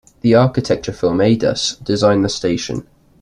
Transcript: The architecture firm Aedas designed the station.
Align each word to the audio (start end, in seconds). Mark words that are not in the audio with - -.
The 0.21 0.33
architecture 0.33 0.93
firm 0.93 1.21
Aedas 1.21 1.75
designed 1.83 2.25
the 2.25 2.29
station. 2.29 2.87